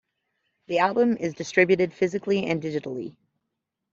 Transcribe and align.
The 0.65 0.79
album 0.79 1.15
is 1.17 1.35
distributed 1.35 1.93
physically 1.93 2.47
and 2.47 2.59
digitally. 2.59 3.15